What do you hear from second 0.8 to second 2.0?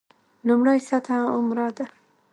سطح عمره ده.